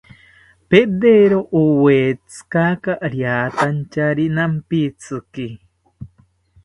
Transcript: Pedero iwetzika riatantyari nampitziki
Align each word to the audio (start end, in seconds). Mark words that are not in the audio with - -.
Pedero 0.69 1.37
iwetzika 1.61 2.65
riatantyari 3.13 4.25
nampitziki 4.35 5.47